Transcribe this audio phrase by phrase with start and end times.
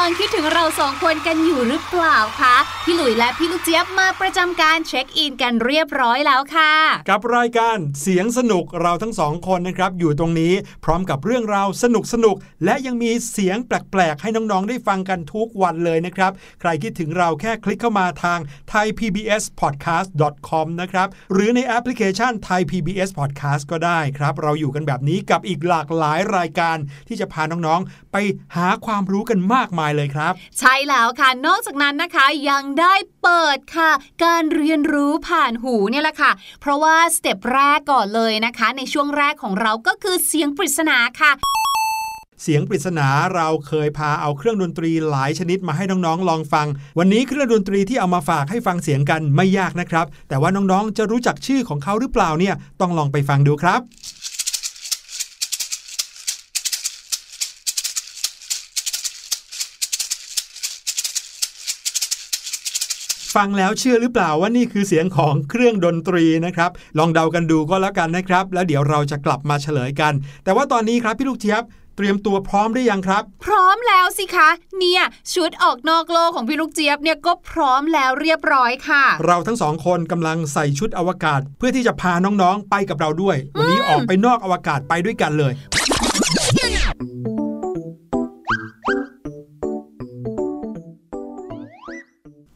[0.00, 6.72] ำลังคิดถึงเราสองคนกันอยู่หรือเปล่าคะพี่หลุยและพี่ลูกเจี๊ยบมาประจำการเช็คอินกันเรียบร้อยแล้วค่ะ
[7.10, 10.54] กับรายการเสียงสนุกเราทั้งสองคนนะครับอยู่ตรงนี้
[10.84, 18.38] พร้อมกับเรื่องราวสนุกสนุกและยังมีเสียงแปลกๆ ให้น้องๆได้ฟังกันทุกวันเลยนะครับ ใครคิดถึงเราแค่คลิกเข้ามาทาง
[18.72, 26.76] thaipbspodcast.com นะครับหรือในแอปพลิเคชัน Thai PBS Podcast ก็ได้ครับ เราอยู่กันแบบนี้กับอีกหลากหลายรายการ
[27.08, 28.16] ที่จะพาน้องๆ ไป
[28.56, 33.90] หาความรู้กันมากมายเลยครับ ใช่แล้วค่ะนอกจากนั้นนะคะยังได้เปิดค่ะ
[34.24, 36.30] การเรียนรู้ผ่านหูเนี่ยแหละค่ะ
[36.60, 41.32] เพราะว่าสเต็ปแรกก่อนเลยนะคะ ในช่วงแรกของเราก็คือเสียงปริศนาค่ะ
[42.42, 46.66] เสียงปริศนาเราเคยพาเอาเครื่องดนตรีหลายชนิดมาให้น้องๆ ลองฟัง
[46.98, 53.80] วันนี้เครื่องดนตรีที่เอามาฝากให้ฟังเสียงกันไม่ยากนะครับ แต่ว่าน้องๆ จะรู้จักชื่อของเขาหรือเปล่าเนี่ยต้องลองไปฟังดูครับ
[63.34, 70.12] ฟังแล้วเชื่อหรือเปล่าว่านี่คือเสียงของเครื่องดนตรีนะครับ ลองเดากันดูก็แล้วกันนะครับ แล้วเดี๋ยวเราจะกลับมาเฉลยกัน
[70.44, 71.62] แต่ว่าตอนนี้ครับพี่ลูกเจี๊ยบ
[71.96, 74.48] เตรียมตัวพร้อมได้ยังครับ พร้อมแล้วสิคะ
[74.78, 75.02] เนี่ย
[75.34, 85.52] ชุดออกนอกโลกของพี่ลูกเจี๊ยบเนี่ยก็พร้อมแล้วเรียบร้อยค่ะ เราทั้งสองคนกำลังใส่ชุดอวกาศ เพื่อที่จะพาน้องๆไปกับเราด้วย วันนี้ออกไปนอกอวกาศไปด้วยกันเลย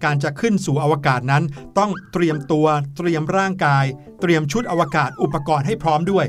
[0.04, 1.44] การจะขึ้นสู่อวกาศนั้น
[1.78, 2.66] ต้องเตรียมตัว
[2.96, 3.84] เตรียมร่างกาย
[4.20, 6.26] เตรียมชุดอวกาศอุปกรณ์ให้พร้อมด้วย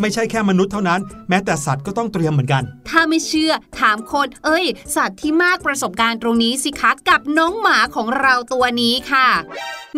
[0.00, 4.64] ไม่ใช่แค่มนุษย์เท่านั้น แม้แต่สัตว์ก็ต้องเตรียมเหมือนกัน ถ้าไม่เชื่อถามคน เอ้ย
[4.96, 9.28] สัตว์ที่มากประสบการณ์ตรงนี้สิคะกับน้องหมาของเราตัวนี้ค่ะ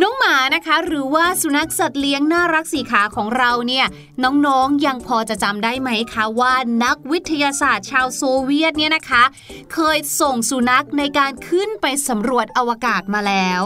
[0.00, 3.86] น้องหมานะคะ หรือว่าสุนัขสัตว์เลี้ยงน่ารักสีขาของเราเนี่ย
[4.24, 9.24] น้องๆยังพอจะจำได้ไหมคะว่านักวิทยาศาสตร์ชาวโซเวียตเนี่ยนะคะ
[9.72, 13.62] เคยส่งสุนัขในการขึ้นไปสำรวจอวกาศมาแล้ว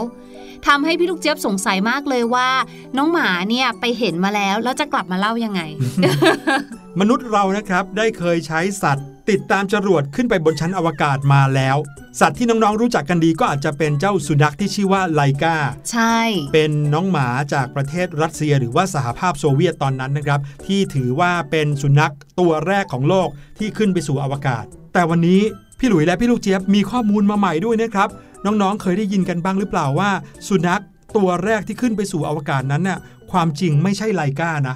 [0.67, 2.49] ทำให้พี่ลูกเจี๊ยบสงสัยมากเลยว่า
[2.97, 5.61] น้องหมาเนี่ยไปเห็นมาแล้วแล้วจะกลับมาเล่ายังไง
[6.99, 11.77] มนุษย์เรานะครับได้เคยใช้สัตว์ ติดตามจรวดขึ้นไปบนชั้นอวกาศมาแล้ว
[12.19, 15.55] สัตว์ที่น้องๆรู้จักกันดีก็อาจจะเป็นเจ้าสุนัขที่ชื่อว่าไลกา
[15.91, 16.19] ใช่
[16.53, 23.29] เป็นน้องหมาจากประเทศรัสเซียหรือว่าสหภาพโซเวียตตอนนั้นนะครับ ที่ถือว่าเป็นสุนัขตัวแรกของโลก
[23.59, 25.41] ที่ขึ้นไปสู่อวกาศ แต่วันนี้
[25.79, 28.09] พี่หลุยและพี่ลูกเจี๊ยบมีข้อมูลมาใหม่ด้วยนะครับ
[28.47, 30.09] น้องๆ เคยได้ยินกันบ้างหรือเปล่าว่า
[30.47, 30.81] สุนัข
[31.15, 32.99] ตัวแรกที่ขึ้นไปสู่อวกาศนั้นน่ะ
[33.31, 34.75] ความจริงไม่ใช่ไลกานะ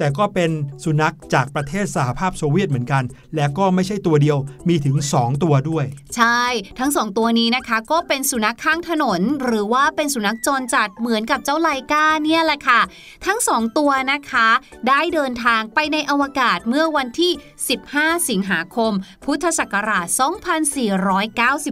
[0.00, 0.50] แต่ก็เป็น
[0.84, 3.02] สุนัขจากประเทศสหภาพโซเวียตเหมือนกัน
[3.36, 4.38] และก็ไม่ใช่ตัวเดียว
[4.68, 5.84] มีถึง 2 ตัวด้วย
[6.16, 6.42] ใช่
[6.78, 12.80] ทั้งสองตัวนี้นะคะ ก็เป็นสุนัขข้างถนน หรือว่าเป็นสุนัขจรจัดเหมือนกับเจ้าไลกาเนี่ยแหละค่ะ
[13.26, 14.48] ทั้งสองตัวนะคะ
[14.88, 17.32] ได้เดินทางไปในอวกาศเมื่อวันที่
[17.80, 18.92] 15 สิงหาคม
[19.24, 20.06] พุทธศักราช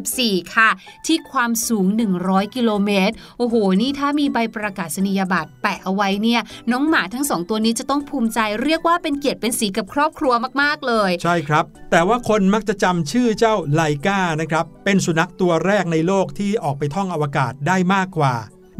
[0.04, 0.70] 2494 ค่ะ
[1.06, 1.86] ที่ความสูง
[2.20, 6.40] 100 กิโลเมตรโอ้โหนี่ถ้ามีใบประกาศนียบัตรแปะเอาไว้เนี่ย
[6.72, 10.32] น้องหมาทั้งสองตัวนี้จะต้องภูมิใจเรียกว่าเป็นเกียรติเป็นสีกับครอบครัว
[10.62, 18.34] มาก ๆ เลย ใช่ครับ แต่ว่าคนมักจะจำชื่อเจ้าไลกานะครับ เป็นสุนัขตัวแรกในโลกที่ออกไปท่องอวกาศได้มากกว่า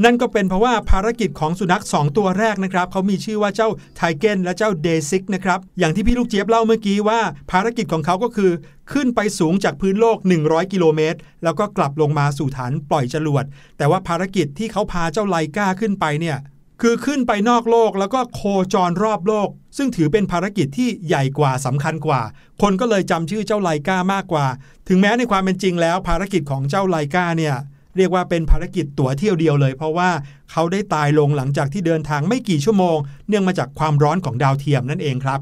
[0.05, 7.21] นั่นก็เป็นเพราะว่าภารกิจของสุนัข 2 ตัวแรกนะครับเขามีชื่อว่าเจ้าไทเกนและเจ้าเดซิกนะครับ อย่างที่พี่ลูกเจี๊ยบเล่าเมื่อกี้ว่า
[7.51, 8.51] ภารกิจของเขาก็คือ
[8.93, 13.45] ขึ้นไปสูงจากพื้นโลก 100 กิโลเมตร แล้วก็กลับลงมาสู่ฐานปล่อยจรวด
[13.79, 16.37] แต่ว่าภารกิจที่เขาพาเจ้าไลกาขึ้นไปเนี่ย
[16.81, 18.41] คือขึ้นไปนอกโลกแล้วก็โค
[18.75, 22.23] จรรอบโลก ซึ่งถือเป็นภารกิจที่ใหญ่กว่าสำคัญกว่า
[22.63, 24.47] คนก็เลยจำชื่อเจ้าไลกามากกว่า
[24.89, 27.55] ถึงแม้ในความเป็นจริงแล้ว ภารกิจของเจ้าไลกาเนี่ย
[27.97, 30.11] เรียกว่าเป็นภารกิจตั๋วเที่ยวเดียวเลย เพราะว่า
[30.53, 32.97] เขาได้ตายลงหลังจากที่เดินทางไม่กี่ชั่วโมง
[33.29, 35.41] เนื่องมาจากความร้อนของดาวเทียมนั่นเองครับ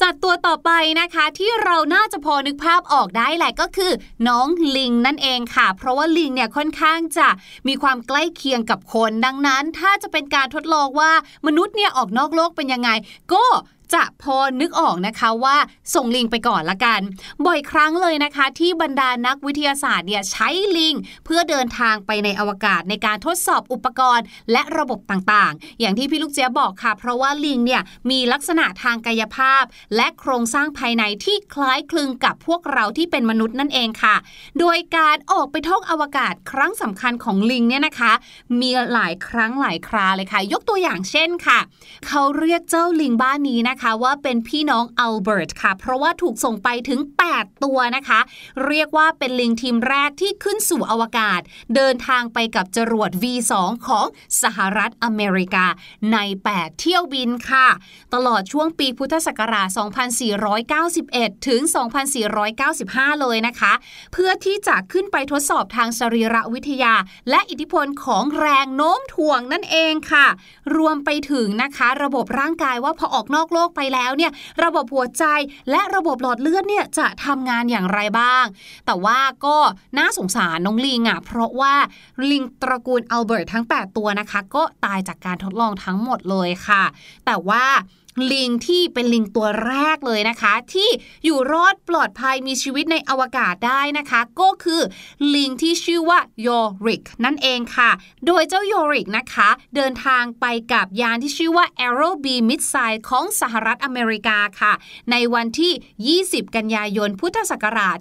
[0.00, 3.92] สัตว์ตัวต่อไปนะคะที่เราน่าจะพอนึกภาพออกได้แหละก็คือ
[4.28, 7.28] น้องลิงนั่นเองค่ะ เพราะว่าลิงเนี่ยค่อนข้างจะ
[7.68, 11.12] มีความใกล้เคียงกับคนดังนั้น ถ้าจะเป็นการทดลองว่า
[11.46, 12.90] มนุษย์เนี่ยออกนอกโลกเป็นยังไง
[13.32, 13.44] ก็
[13.94, 15.56] จะพอนึกออกนะคะว่า
[15.94, 17.00] ส่งลิงไปก่อนละกัน
[17.46, 29.64] บ่อยครั้งเลยนะคะ ที่บรรดานักวิทยาศาสตร์เนี่ยใช้ลิง เพื่อเดินทางไปในอวกาศในการทดสอบอุปกรณ์ และระบบต่างๆ อย่างที่พี่ลูกเจี๊ยบบอกค่ะ เพราะว่าลิงเนี่ยมีลักษณะทางกายภาพ
[29.96, 34.16] และโครงสร้างภายในที่คล้ายคลึงกับพวกเราที่เป็นมนุษย์นั่นเองค่ะ
[34.60, 38.12] โดยการออกไปท่องอวกาศครั้งสำคัญของลิงเนี่ยนะคะ
[38.60, 41.58] มีหลายครั้งหลายคราเลยค่ะ ยกตัวอย่างเช่นค่ะ
[42.06, 47.00] เขาเรียกเจ้าลิงบ้านนี้นะนะคะว่าเป็นพี่น้องอัลเบิร์ตค่ะ เพราะว่าถูกส่งไปถึง
[47.32, 48.20] 8 ตัวนะคะ
[48.66, 51.40] เรียกว่าเป็นลิงทีมแรกที่ขึ้นสู่อวกาศ
[51.74, 53.52] เดินทางไปกับจรวด V2
[53.86, 54.06] ของ
[54.42, 55.66] สหรัฐอเมริกา
[56.12, 56.18] ใน
[56.50, 57.68] 8 เที่ยวบินค่ะ
[58.14, 59.68] ตลอดช่วงปีพุทธศักราช
[60.78, 61.60] 2491 ถึง
[62.42, 63.72] 2495 เลยนะคะ
[64.12, 66.94] เพื่อที่จะขึ้นไปทดสอบทางสรีรวิทยา
[67.30, 70.26] และอิทธิพลของแรงโน้มถ่วงนั่นเองค่ะ
[70.76, 74.32] รวมไปถึงนะคะ ระบบร่างกายว่าพอออกนอกโลกไปแล้วเนี่ย
[74.64, 75.24] ระบบหัวใจ
[75.70, 78.44] และระบบหลอดเลือดเนี่ยจะทำงานอย่างไรบ้าง
[78.86, 79.56] แต่ว่าก็
[79.98, 81.74] น่าสงสารน้องลิงอะเพราะว่า
[82.30, 86.82] ลิงตระกูลอัลเบิร์ตทั้ง 8 ตัวนะคะ ก็ตายจากการทดลองทั้งหมดเลยค่ะ
[87.26, 87.64] แต่ว่า
[88.32, 90.88] ลิงที่เป็นลิงตัวแรกเลยนะคะ ที่
[91.24, 94.80] อยู่รอดปลอดภัยมีชีวิตในอวกาศได้นะคะ ก็คือ
[95.34, 96.48] ลิงที่ชื่อว่าโย
[96.86, 97.90] ริกนั่นเองค่ะ
[98.26, 104.72] โดยเจ้าโยริกนะคะ เดินทางไปกับยานที่ชื่อว่า Aero B Missile ของสหรัฐอเมริกาค่ะ
[105.10, 107.98] ในวันที่ 20 กันยายนพุทธศักราช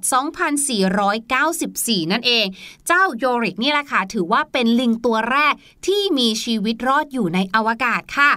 [1.24, 2.46] 2494 นั่นเอง
[2.88, 5.54] เจ้าโยริกนี่แหละค่ะ ถือว่าเป็นลิงตัวแรก
[5.88, 8.32] ที่มีชีวิตรอดอยู่ในอวกาศค่ะ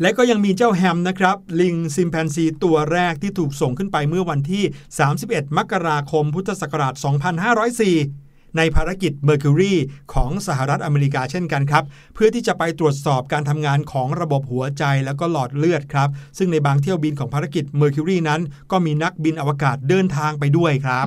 [0.00, 4.64] และก็ยังมีเจ้าแฮมนะครับ ลิงซิมแปนซีตัวแรกที่ถูกส่งขึ้นไปเมื่อวันที่
[5.10, 9.74] 31 มกราคมพุทธศักราช 2504 ในภารกิจ Mercury
[10.12, 11.84] ของสหรัฐอเมริกาเช่นกันครับ
[12.14, 16.08] เพื่อที่จะไปตรวจสอบการทำงานของระบบหัวใจแล้วก็หลอดเลือดครับ
[16.38, 21.06] ซึ่งในบางเที่ยวบินของภารกิจ Mercury นั้น ก็มีนักบินอวกาศเดินทางไปด้วยครับ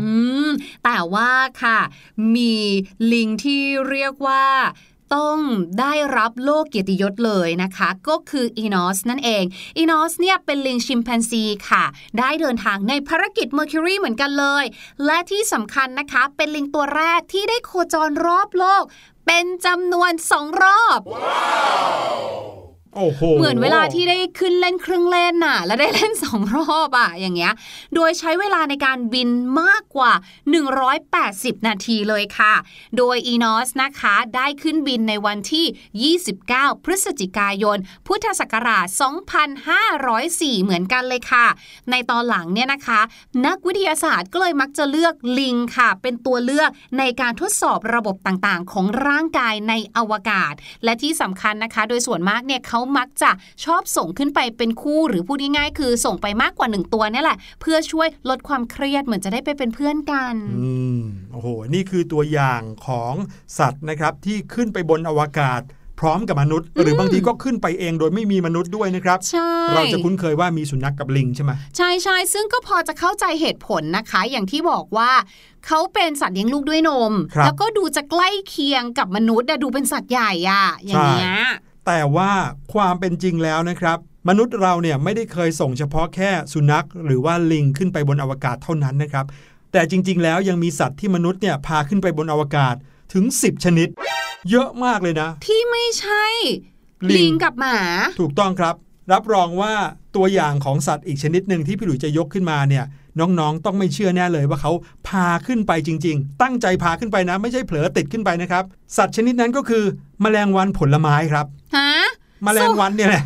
[0.86, 1.32] แต่ว่า
[1.64, 1.80] ค่ะ
[2.36, 2.54] มี
[3.14, 4.44] ลิงที่เรียกว่า
[5.16, 5.38] ต้อง
[5.80, 9.44] ได้รับโลกเกียรติยศเลยนะคะ ก็คืออีนอสนั่นเอง
[9.78, 11.84] อีนอสเนี่ยเป็นลิงชิมแปนซีค่ะ
[12.20, 14.64] ได้เดินทางในภารกิจ Mercury เหมือนกันเลย
[15.06, 18.84] และที่สำคัญนะคะ เป็นลิงตัวแรกที่ได้โคจรรอบโลก
[19.26, 22.57] เป็นจำนวนสองรอบ wow.
[23.38, 27.54] เหมือนเวลาที่ได้ขึ้นเล่นเครื่องเล่นน่ะ แล้วได้เล่นสองรอบอะอย่างเงี้ย
[27.96, 29.30] โดยใช้เวลาในการบิน
[29.62, 30.12] มากกว่า
[30.90, 32.54] 180 นาทีเลยค่ะ
[32.98, 37.78] โดยอีนอสนะคะได้ขึ้นบินในวันที่ 29 พฤศจิกายน
[38.08, 38.88] พุทธศักราช
[39.76, 41.46] 2504 เหมือนกันเลยค่ะ
[41.92, 43.00] ในตอนหลังเนี่ยนะคะ
[43.46, 53.32] นักวิทยาศาสตร์ก็เลยมักจะเลือกลิงค่ะ เป็นตัวเลือกในการทดสอบระบบต่างๆ ของร่างกายในอวกาศ และที่สำคัญนะคะ โดยส่วนมากเนี่ยเขามักจะ
[53.66, 61.02] ชอบส่งขึ้นไปเป็นคู่หรือพูดง่ายๆ คือส่งไปมากกว่าหนึ่งตัวเนี่ยแหละ เพื่อช่วยลดความเครียดเหมือนจะได้ไปเป็นเพื่อนกันอืม
[61.32, 63.14] โอ้โห นี่คือตัวอย่างของ
[63.60, 65.62] สัตว์นะครับที่ขึ้นไปบนอวกาศ
[66.00, 75.12] พร้อมกับมนุษย์ หรือบางทีก็ขึ้นไปเองโดยไม่มีมนุษย์ด้วยนะครับใช่เราจะคุ้นเคยว่ามีสุนัขกกับลิงใช่ไหมใช่ใช่ซึ่งก็พอจะเข้าใจเหตุผลนะคะ อย่างที่บอกว่า
[75.66, 81.34] เขาเป็นสัตว์เลี้ยงลูกด้วยนมครับแล้วก็ดูจะใกล้เคียงกับมนุษย์อะดูเป็นสัตว์ใหญ่อะอย่างเงี้ย
[81.88, 82.32] แต่ว่า
[82.74, 83.98] ความเป็นจริงแล้วนะครับ
[84.30, 89.26] มนุษย์เราเนี่ยไม่ได้เคยส่งเฉพาะแค่สุนัข หรือว่าลิงขึ้นไปบนอวกาศเท่านั้นนะครับ
[89.72, 92.76] แต่จริง ๆ แล้วยังมีสัตว์ที่มนุษย์เนี่ยพาขึ้นไปบนอวกาศ
[93.14, 93.88] ถึง 10 ชนิด
[94.50, 96.26] เยอะมากเลยนะ ที่ไม่ใช่
[97.10, 97.78] ลิงลิงกับหมา
[98.20, 98.76] ถูกต้องครับ
[99.14, 99.74] รับรองว่า
[100.16, 102.86] ตัวอย่างของสัตว์อีกชนิดหนึ่งที่พี่หลุยจะยกขึ้นมาเนี่ย
[103.20, 104.72] น้องๆ ต้องไม่เชื่อแน่เลยว่าเขา
[105.08, 108.64] พาขึ้นไปจริง ๆ ตั้งใจพาขึ้นไปนะ ไม่ใช่เผลอติดขึ้นไปนะครับ
[108.98, 109.84] สัตว์ชนิดนั้นก็คือ
[110.22, 111.46] แมลงวันผลไม้ครับ
[111.78, 111.92] ฮะ
[112.44, 113.26] แมลงวันเนี่ยแหละ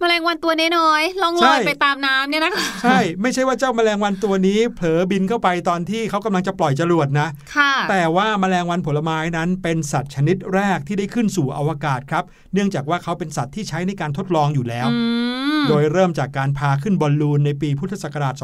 [0.00, 12.24] แมลงวันตัวน้อยๆล่องลใช่อยไปตามน้ำเนี่ยนะคะใช่ ไม่ใช่ว่าเจ้าแมลงวันตัวนี้เผลอบินเข้าไปตอนที่เขากำลังจะปล่อยจรวดนะค่ะแต่ว่าแมลงวันผลไม้นั้นเป็นสัตว์ชนิดแรกที่ได้ขึ้นสู่อวกาศครับ
[12.54, 14.98] เนื่องจากว่าเขาเป็นสัตว์ที่ใช้ในการทดลองอยู่แล้วอื
[15.62, 18.34] มโดยเริ่มจากการพาขึ้นบอลลูนในปีพุทธศักราช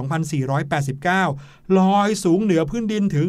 [1.04, 3.26] 2489 ลอยสูงเหนือพื้นดินถึง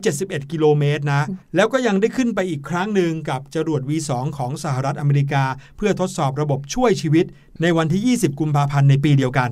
[0.00, 1.22] 171 กิโลเมตรนะ
[1.56, 5.44] แล้วก็ยังได้ขึ้นไปอีกครั้งหนึ่งกับจรวด V2 ของสหรัฐอเมริกา
[5.76, 7.26] เพื่อทดสอบระบบช่วยชีวิต
[7.62, 9.50] ในวันที่ 20 กุมภาพันธ์ในปีเดียวกัน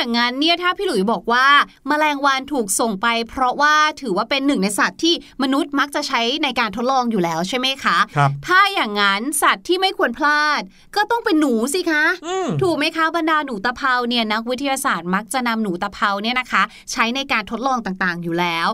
[0.00, 1.46] อย่างนั้นเนี่ยถ้าพี่หลุยบอกว่า
[1.88, 10.60] แมลงวันถูกส่งไป เพราะว่าถือว่าเป็นหนึ่งในสัตว์ที่มนุษย์มักจะใช้ในการทดลองอยู่แล้วใช่ไหมคะครับถ้าอย่างนั้นสัตว์ที่ไม่ควรพลาด
[10.96, 18.68] ก็ต้องเป็นหนูสิคะอืมถูกไหมคะบรรดาหนูตะเภาเนี่ยนักวิทยาศาสตร์มักจะนำหนูตะเภาเนี่ยนะคะ ใช้ในการทดลองต่างๆอยู่แล้ว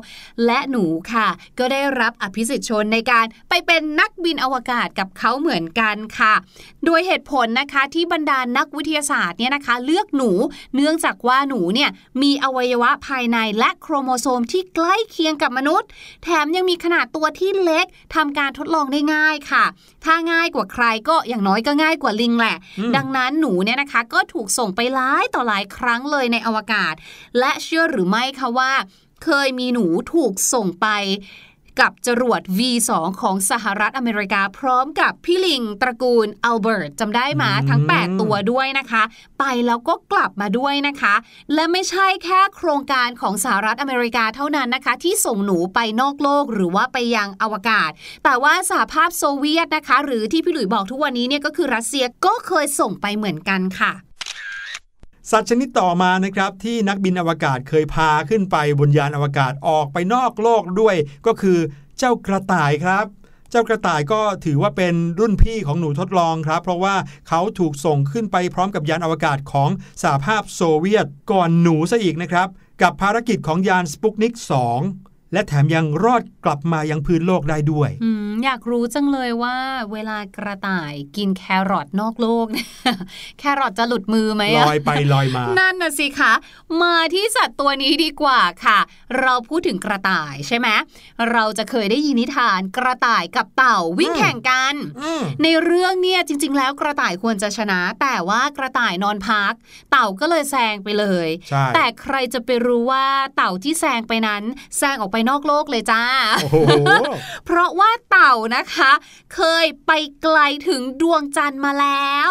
[0.47, 1.29] และหนูค่ะ
[1.59, 6.35] ก็ได้รับอภิสิทธิชนในการไปเป็นนักบินอวกาศกับเขาเหมือนกันค่ะ
[6.85, 10.31] โดยเหตุผลนะคะที่บรรดานักวิทยาศาสตร์เนี่ยนะคะ เลือกหนู
[10.75, 11.91] เนื่องจากว่าหนูเนี่ย
[12.23, 15.89] มีอวัยวะภายในและโครโมโซมที่ใกล้เคียงกับมนุษย์
[16.23, 19.65] แถมยังมีขนาดตัวที่เล็กทำการทดลองได้ง่ายค่ะ
[20.05, 26.95] ถ้าง่ายกว่าใครก็อย่างน้อยก็ง่ายกว่าลิงแหละอืมดังนั้นหนูเนี่ยนะคะก็ถูกส่งไปหลายต่อหลายครั้งเลยในอวกาศ
[27.39, 28.73] และเชื่อหรือไม่คะว่า
[29.25, 30.87] เคยมีหนูถูกส่งไป
[31.81, 32.91] กับจรวด V2
[33.21, 39.03] ของสหรัฐอเมริกา พร้อมกับพี่ลิงตระกูลอัลเบิร์ตจำได้มาทั้ง 8 ตัวด้วยนะคะ
[39.39, 41.15] ไปแล้วก็กลับมาด้วยนะคะ
[41.55, 47.91] และไม่ใช่แค่โครงการของสหรัฐอเมริกาเท่านั้นนะคะ ที่ส่งหนูไปนอกโลกหรือว่าไปยังอวกาศ
[48.25, 53.93] แต่ว่าสหภาพโซเวียตนะคะ หรือที่พี่หลุยบอกทุกวันนี้เนี่ยก็คือรัสเซียก็เคยส่งไปเหมือนกันค่ะ
[55.31, 61.59] สัตว์ชนิดต่อมานะครับที่นักบินอวกาศเคยพาขึ้นไปบนยานอวกาศออกไปนอกโลกด้วย ก็คือ
[61.99, 63.07] เจ้ากระต่ายครับ
[63.51, 66.95] เจ้ากระต่ายก็ถือว่าเป็นรุ่นพี่ของหนูทดลองครับ เพราะว่า
[67.29, 69.71] เขาถูกส่งขึ้นไปพร้อมกับยานอวกาศของ
[70.03, 72.49] สหภาพโซเวียตก่อนหนูซะอีกนะครับ
[72.83, 74.35] กับภารกิจของยานสปุกนิก
[74.75, 79.57] 2 และแถมยังรอดกลับมายังพื้นโลกได้ด้วยอืมอยากรู้จังเลยว่า
[79.93, 82.69] เวลากระต่ายกินแครอทนอกโลกเนี่ย
[83.39, 86.33] แครอทจะหลุดมือไหมลอะอยไปลอยมา นั่นน่ะสิคะ
[86.83, 88.79] มาที่สัตว์ตัวนี้ดีกว่าค่ะ
[89.21, 90.69] เราพูดถึงกระต่ายใช่ไหม
[91.33, 99.53] เราจะเคยได้ยินนิทานกระต่ายกับเต่าวิ่งอืมแข่งกันอืมในเรื่องเนี่ยจริง ๆ แล้วกระต่ายควรจะชนะ แต่ว่ากระต่ายนอนพัก
[99.91, 103.07] เต่าก็เลยแซงไปเลยใช่แต่ใครจะไปรู้ว่า
[103.37, 104.43] เต่าที่แซงไปนั้น
[104.79, 106.03] แซงออกไปนอกโลกเลยจ้า
[106.43, 106.57] โอ้โห
[107.47, 108.93] เพราะว่าเต่านะคะ
[109.35, 109.93] เคยไป
[110.23, 112.31] ไกลถึงดวงจันทร์มาแล้ว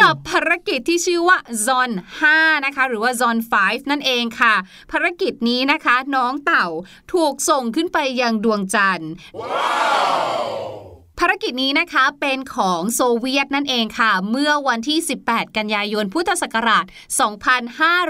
[0.00, 1.90] กับภารกิจที่ชื่อว่า Zon
[2.28, 4.54] 5นะคะ หรือว่า Zon 5 นั่นเองค่ะ
[4.92, 6.66] ภารกิจนี้นะคะ น้องเต่า
[7.12, 9.10] ถูกส่งขึ้นไปยังดวงจันทร์
[11.20, 16.84] ภารกิจนี้นะคะเป็นของโซเวียตนั่นเองค่ะ เมื่อวันที่ 18 กันยายนพุทธศักราช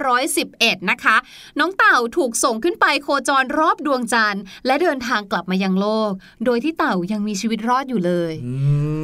[0.03, 1.17] 2511 นะคะ
[1.59, 6.13] น้องเต่าถูกส่งขึ้นไปโคจรรอบดวงจันทร์ และเดินทางกลับมายังโลก
[6.45, 8.53] โดยที่เต่ายังมีชีวิตรอดอยู่เลยอื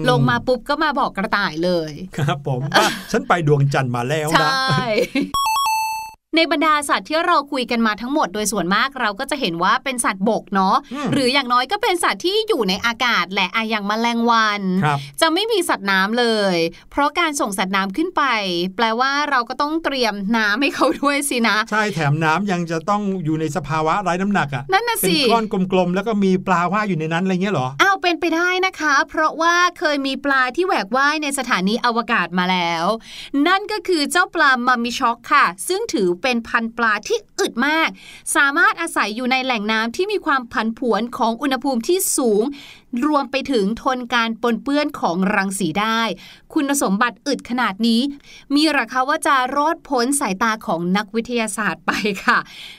[0.08, 16.56] ลงมาปุ๊บก็มาบอกกระต่ายเลย ครับผมว่าฉันไปดวงจันทร์มาแล้วใช่นะในบรรดาสัตว์ที่เราคุยกันมาทั้งหมดโดยส่วนมากเราก็จะเห็นว่าเป็นสัตว์บกเนาะอืมหรืออย่างน้อยก็เป็นสัตว์ที่อยู่ในอากาศแหละอะอย่างแมลงวันครับจะไม่มีสัตว์น้ำเลย
[16.90, 18.22] เพราะการส่งสัตว์น้ำขึ้นไป
[18.76, 32.84] แปลว่าเราก็ต้องเตรียมน้ำให้เขาด้วยสินะ ใช่แถมน้ำยังจะต้องอยู่ในสภาวะไร้น้ำหนักอะนั่นน่ะเป็นสิก้อนกลมๆแล้วก็มีปลาว่ายอยู่ในนั้นอะไรเงี้ยเหรออ้าว เป็นไปได้นะคะ เพราะว่าเคยมีปลาที่แหวกว่ายในสถานีอวกาศมาแล้ว
[33.46, 37.88] นั่นก็คือเจ้าปลามัมมิช็อกค่ะ ซึ่งถือเป็นพันปลาที่อึดมาก
[38.36, 42.42] สามารถอาศัยอยู่ในแหล่งน้ำที่มีความผันผวนของอุณหภูมิที่สูง
[43.06, 46.00] รวมไปถึงทนการปนเปื้อนของรังสีได้
[46.54, 48.00] คุณสมบัติอึดขนาดนี้
[48.54, 51.92] มีหรือคะว่าจะรอดพ้นสายตาของนักวิทยาศาสตร์ไป
[52.24, 52.38] ค่ะ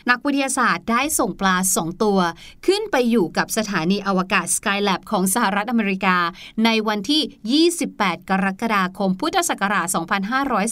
[0.10, 2.19] นักวิทยาศาสตร์ได้ส่งปลาสองตัว
[2.65, 6.17] ขึ้นไปอยู่กับสถานีอวกาศ Skylab ของสหรัฐอเมริกา
[6.65, 9.88] ในวันที่ 28 กรกฎาคม พุทธศักราช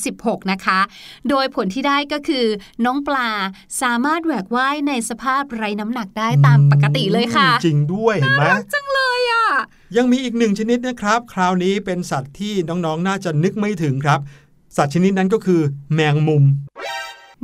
[0.04, 0.80] 2516 นะคะ
[1.30, 2.46] โดยผลที่ได้ก็คือ
[2.86, 3.30] น้องปลา
[3.82, 9.31] สามารถแหวกว่ายในสภาพไร้น้ำหนักได้ตามปกติเลยค่ะ จริงด้วยเห็นไหมจังเลยอะ
[9.98, 14.20] ยังมีอีกหนึ่งชนิดนะครับ คราวนี้เป็นสัตว์ที่น้องๆ น่าจะนึกไม่ถึงครับ
[14.78, 15.62] สัตว์ชนิดนั้นก็คือ
[15.94, 16.44] แมงมุม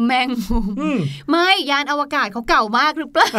[0.06, 3.30] แมงมุมอืมไม่ยานอวกาศเขาเก่ามากหรือเปล่า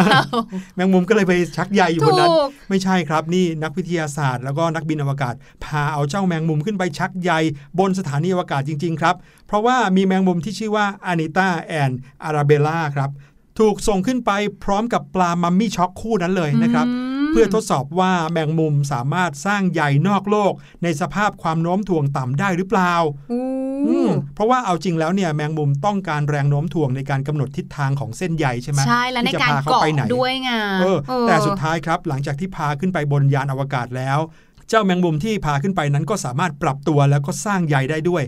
[0.74, 2.32] แมงมุมก็เลยไปชักใยอยู่บถูนนั้นก
[2.70, 5.34] ไม่ใช่ครับนี่นักวิทยาศาสตร์ แล้วก็นักบินอวกาศ
[5.64, 7.30] พาเอาเจ้าแมงมุมขึ้นไปชักใย
[7.78, 11.90] บนสถานีอวกาศจริง ๆ ครับ เพราะว่ามีแมงมุมที่ชื่อว่าอานิต้าแอน
[12.24, 13.10] อาราเบล่าครับ
[13.58, 14.30] ถูกส่งขึ้นไป
[14.64, 22.92] พร้อมกับปลามัมมี่ช็อกคู่นั้นเลยนะครับม เพื่อทดสอบว่าแมงมุมสามารถสร้างใยนอกโลก ในสภาพความโน้มถ่วงต่ำได้หรือเปล่า
[23.32, 23.42] อู้
[23.88, 34.18] อืมเพราะว่าเอาจริงแล้วเนี่ยแมงมุมต้องการแรงโน้มถ่วงในการกำหนดทิศทางของเส้นใยใช่ไหมใช่แล้วในที่จะการพาเขาเกาะไปไหนด้วยไงเออเออแต่สุดท้ายครับหลังจากที่พาขึ้นไปบนยานอวกาศแล้ว
[34.68, 38.22] เจ้าแมงมุมที่พาขึ้นไปนั้นก็สามารถปรับตัวแล้วก็สร้างใยได้ด้วย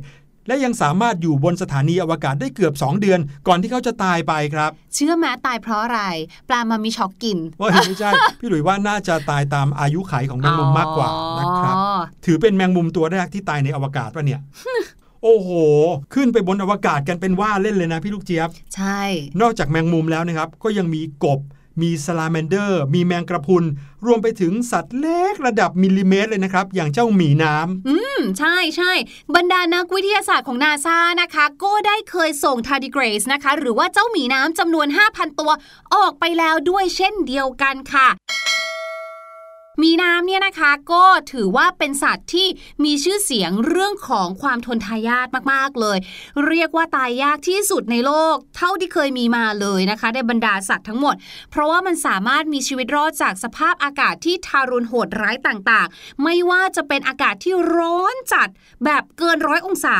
[0.47, 6.01] และยังสามารถอยู่บนสถานีอวกาศได้เกือบ 2 เดือน ก่อนที่เขาจะตายไปครับ เชื่อไหมตายเพราะอะไร
[6.49, 11.09] ปลามามีช็อกกินว่าไม่ใช่ พี่หลุยว่าน่าจะตายตามอายุขัยของแมงมุมมากกว่า
[11.41, 14.41] นะครับอ๋อถือเป็นแมงมุมตัวแรกที่ตายในอวกาศปะเนี่ย
[15.23, 15.51] โอ้โห
[16.15, 19.03] ขึ้นไปบนอวกาศกันเป็นว่าเล่นเลยนะพี่ลูกเจี๊ยบ ใช่
[19.41, 21.41] นอกจากแมงมุมแล้วนะครับ ก็ยังมีกบ
[21.83, 23.65] มีซาลาแมนเดอร์ มีแมงกะพรุน
[24.07, 28.93] รวมไปถึงสัตว์เล็กระดับมิลลิเมตรเลยนะครับ อย่างเจ้าหมีน้ำ อืม ใช่ใช่
[29.35, 35.51] บรรดานักวิทยาศาสตร์ของนาซานะคะ ก็ได้เคยส่งทาร์ดิเกรสนะคะ หรือว่าเจ้าหมีน้ำจำนวน 5,000 ตัว
[35.95, 38.09] ออกไปแล้วด้วยเช่นเดียวกันค่ะ
[39.83, 42.47] มีน้ำเนี่ยนะคะก็ถือว่าเป็นสัตว์ที่
[42.85, 45.99] มีชื่อเสียงเรื่องของความทนทายาทมากๆเลย
[46.47, 51.15] เรียกว่าตายยากที่สุดในโลก เท่าที่เคยมีมาเลยนะคะในบรรดาสัตว์ทั้งหมด
[51.51, 58.49] เพราะว่ามันสามารถมีชีวิตรอดจากสภาพอากาศที่ทารุณโหดร้ายต่างๆ ไม่ว่าจะเป็นอากาศที่ร้อนจัด
[58.85, 59.97] แบบเกินร้อยองศา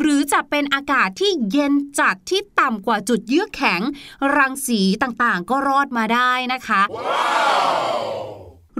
[0.00, 3.80] หรือจะเป็นอากาศที่เย็นจัดที่ต่ำกว่าจุดเยือกแข็ง
[4.36, 6.82] รังสีต่างๆ ก็รอดมาได้นะคะ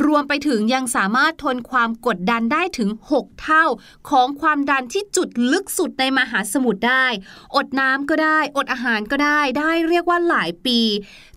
[0.06, 3.64] รวมไปถึงยังสามารถทนความกดดันได้ถึง 6 เท่า
[4.10, 7.06] ของความดันที่จุดลึกสุดในมหาสมุทรได้
[7.56, 10.80] อดน้ำก็ได้ อดอาหารก็ได้ ได้เรียกว่าหลายปี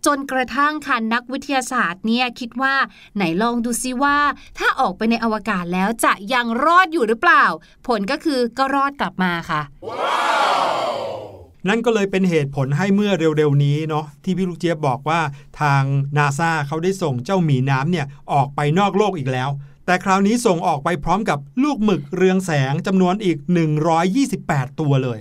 [0.06, 2.76] จนกระทั่งค่ะนักวิทยาศาสตร์เนี่ยคิดว่า
[3.15, 4.17] ไหนลองดูซิว่า
[4.58, 7.45] ถ้าออกไปในอวกาศแล้วจะยังรอดอยู่หรือเปล่า
[7.88, 9.62] ผลก็คือก็รอดกลับมาค่ะ
[11.67, 15.21] นั่นก็เลยเป็นเหตุผลให้เมื่อเร็วๆนี้เนาะที่พี่ลูกเจี๊ยบบอกว่า
[15.62, 15.84] ทาง
[16.17, 19.49] นาซาเขาได้ส่งเจ้าหมีน้ำเนี่ยออกไปนอกโลกอีกแล้ว
[19.86, 23.38] แต่คราวนี้ส่งออกไปพร้อมกับลูกหมึกเรืองแสงจำนวนอีก
[24.08, 25.19] 128 ตัวเลย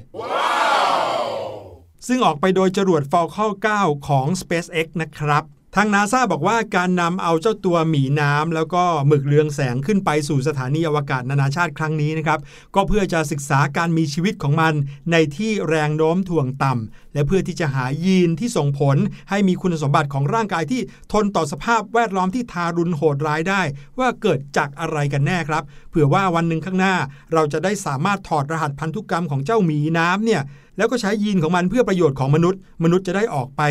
[2.06, 5.44] ซึ่งออกไปโดยจรวด Falcon 9 ของ SpaceX นะครับ
[5.76, 12.40] ทางนาซาบอกว่าการนำเอาเจ้าตัวหมีน้ำแล้วก็หมึกเรืองแสงขึ้นไปสู่สถานีอวกาศนานาชาติครั้งนี้นะครับ
[12.74, 14.74] ก็เพื่อจะศึกษาการมีชีวิตของมัน
[15.12, 18.96] ในที่แรงโน้มถ่วงต่ำ และเพื่อที่จะหายีนที่ส่งผล
[19.30, 20.80] ให้มีคุณสมบัติของร่างกายที่
[21.12, 23.62] ทนต่อสภาพแวดล้อมที่ทารุณโหดร้ายได้
[23.98, 26.94] ว่าเกิดจากอะไรกันแน่ครับ เผื่อว่าวันหนึ่งข้างหน้า
[27.32, 30.42] เราจะได้สามารถถอดรหัสพันธุกรรมของเจ้าหมีน้ำเนี่ย
[30.76, 33.62] แล้วก็ใช้ยีนของมันเพื่อประโยชน์ของมนุษย์ มนุษย์จะได้ออกไป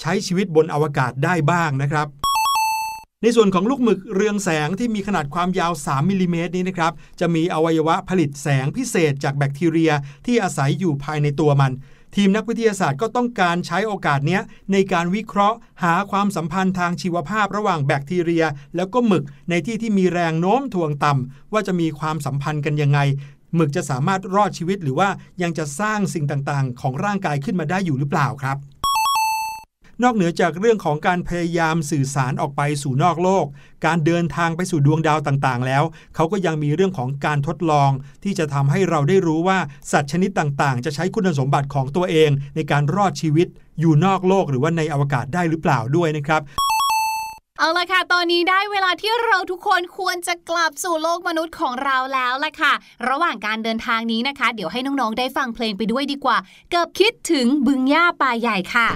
[0.00, 2.08] ใช้ชีวิตบนอวกาศได้บ้างนะครับ
[3.22, 9.92] ในส่วนของลูกหมึกเรืองแสงที่มีขนาดความยาว 3 มิลิเมตรนี้นะครับ จะมีอวัยวะผลิตแสงพิเศษจากแบคทีเรีย
[10.26, 11.72] ที่อาศัยอยู่ภายในตัวมัน
[12.14, 14.40] ทีมนักวิทยาศาสตร์ก็ต้องการใช้โอกาสนี้
[14.72, 18.44] ในการวิเคราะห์ หาความสัมพันธ์ทางชีวภาพระหว่างแบคทีเรีย
[18.76, 22.98] แล้วก็หมึกในที่ที่มีแรงโน้มถ่วงต่ำว่าจะมีความสัมพันธ์กันยังไง
[23.54, 25.08] หมึกจะสามารถรอดชีวิตหรือว่า
[25.42, 28.56] ยังจะสร้างสิ่งต่างๆ ของร่างกายขึ้นมาได้อยู่หรือเปล่าครับ
[30.02, 33.46] นอกเหนือจากเรื่องของการพยายามสื่อสารออกไปสู่นอกโลก
[33.86, 35.82] การเดินทางไปสู่ดวงดาวต่างๆ แล้ว
[36.14, 37.90] เขาก็ยังมีเรื่องของการทดลอง
[38.24, 39.58] ที่จะทำให้เราได้รู้ว่า
[39.92, 43.46] สัตว์ชนิดต่างๆ จะใช้คุณสมบัติของตัวเอง ในการรอดชีวิต
[43.80, 46.42] อยู่นอกโลกหรือว่าในอวกาศได้หรือเปล่าด้วยนะครับ
[47.58, 52.72] เอาละค่ะ ตอนนี้ได้เวลาที่เราทุกคนควรจะกลับสู่โลกมนุษย์ของเราแล้วล่ะค่ะ
[53.08, 56.36] ระหว่างการเดินทางนี้นะคะ เดี๋ยวให้น้อง ๆ ได้ฟังเพลงไปด้วยดีกว่า
[56.70, 58.88] เกือบคิดถึงบึงหญ้าป่าใหญ่ค่ะ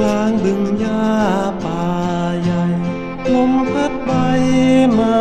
[0.00, 1.04] กลางบึงหญ้า
[1.64, 1.84] ป่า
[2.42, 2.64] ใหญ่
[3.34, 4.10] ลมพัดใบ
[4.92, 5.20] ไม้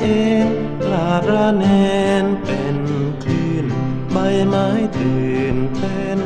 [0.00, 0.48] เอ็น
[0.90, 1.64] ลาดระเน
[2.22, 2.76] นเป็น
[3.22, 3.66] คลื่น
[4.12, 4.16] ใบ
[4.48, 6.20] ไม้ตื่นเต้น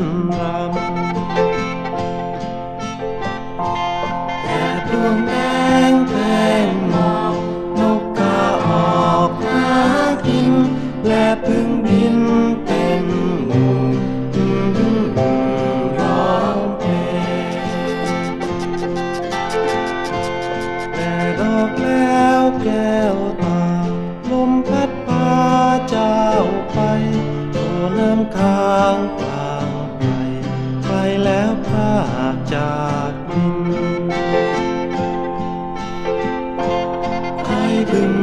[37.81, 38.20] ใ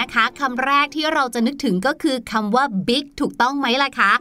[0.00, 4.12] นะคะคำแรกที่เราจะนึกถึงก็คือคำว่า big ถูกต้องไหมล่ะคะ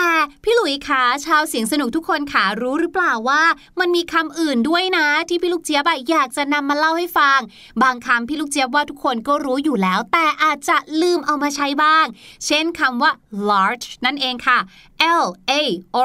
[0.00, 3.42] แต่พี่หลุยคะชาวเสียงสนุกทุกคนค่ะรู้หรือเปล่าว่า
[3.80, 7.38] มันมีคำอื่นด้วยนะ ที่พี่ลูกเจี๊ยบอะอยากจะนำมาเล่าให้ฟัง
[7.82, 12.06] บางคำพี่ลูกเจี๊ยบว่าทุกคนก็รู้อยู่แล้ว แต่อาจจะลืมเอามาใช้บ้าง
[12.46, 13.10] เช่นคำว่า
[13.48, 14.58] large นั่นเองค่ะ
[15.24, 15.52] L A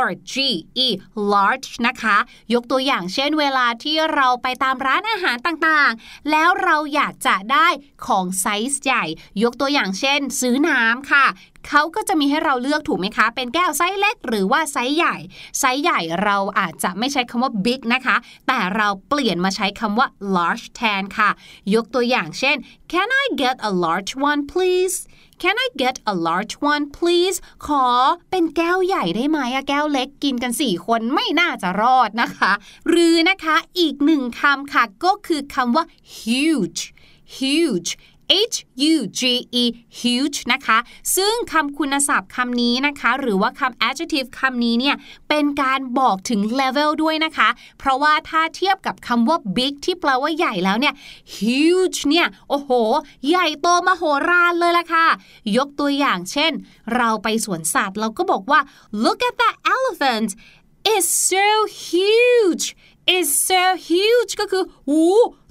[0.07, 0.35] R G
[0.85, 0.87] E
[1.31, 2.17] large นะคะ
[2.53, 7.67] ยกตัวอย่างเช่นเวลาที่เราไปตามร้านอาหารต่างๆ แล้วเราอยากจะได้
[8.05, 9.03] ของไซส์ใหญ่
[9.43, 11.25] ยกตัวอย่างเช่น ซื้อน้ำค่ะ
[11.67, 15.15] เขาก็จะมีให้เราเลือกถูกไหมคะ เป็นแก้วไซส์เล็ก หรือว่าไซส์ใหญ่
[15.59, 18.15] ไซส์ใหญ่เราอาจจะไม่ใช้คำว่า big นะคะ
[18.47, 21.29] แต่เราเปลี่ยนมาใช้คำว่า large แทนค่ะ
[21.73, 22.55] ยกตัวอย่างเช่น
[22.91, 24.97] Can I get a large one please
[25.43, 27.85] Can I get a large one please ขอ
[28.31, 32.51] เป็นแก้วใหญ่ได้ไหมอะแก้วเล็กกินกัน 4 คนไม่น่าจะรอดนะคะ
[32.89, 35.85] หรือนะคะอีกหนึ่งคำค่ะ ก็คือคำว่า
[36.19, 36.81] huge
[37.37, 37.91] huge
[38.53, 38.55] H
[38.93, 39.21] U G
[39.61, 39.63] E
[39.99, 40.77] huge นะคะ
[41.15, 44.95] ซึ่งคำคุณศัพท์คำนี้นะคะ หรือว่าคำ adjective คำนี้เนี่ย
[45.29, 50.93] เป็นการบอกถึง level ด้วยนะคะ เพราะว่าถ้าเทียบกับคำว่า big ที่แปลว่าใหญ่แล้วเนี่ย
[51.35, 52.71] huge เนี่ยโอ้โห
[53.27, 55.07] ใหญ่โตมโหฬารเลยล่ะค่ะ
[55.57, 56.51] ยกตัวอย่างเช่น
[56.95, 58.59] เราไปสวนสัตว์เราก็บอกว่า
[59.03, 60.29] look at that elephant
[60.93, 61.47] it's so
[61.87, 62.65] huge
[63.15, 65.01] it's so huge ก็คือหู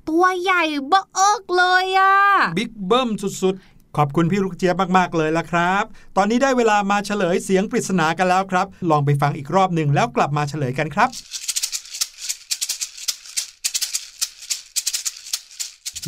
[0.09, 2.15] ตัวใหญ่เบ้อเอิกเลยอะ
[2.59, 5.85] บิ๊กเบิ้มสุดๆ ขอบคุณพี่ลูกเจี๊ยบมาก ๆ เลยละครับ
[6.17, 11.11] ตอนนี้ได้เวลามาเฉลยเสียงปริศนากันแล้วครับ ลองไปฟังอีกรอบหนึ่งแล้วกลับมาเฉลยกันครับ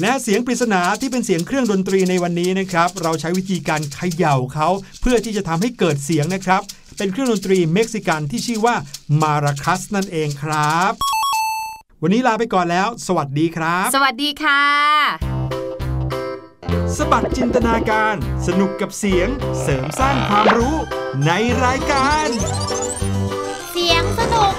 [0.00, 4.68] และเสียงปริศนาที่เป็นเสียงเครื่องดนตรีในวันนี้นะครับ เราใช้วิธีการเขย่าเขา
[5.00, 6.62] เพื่อที่จะทำให้เกิดเสียงนะครับ
[6.96, 8.76] เป็นเครื่องดนตรีเม็กซิกันที่ชื่อว่า
[9.22, 11.15] มาราคัสนั่นเองครับ
[12.02, 14.62] วันนี้ลาไปก่อนแล้ว สวัสดีครับ สวัสดีค่ะ
[16.96, 18.14] สบัดจินตนาการ
[18.46, 19.28] สนุกกับเสียง
[19.62, 20.76] เสริมสร้างความรู้
[21.26, 21.32] ใน
[21.64, 22.28] รายการ
[23.72, 24.52] เสียงสนุก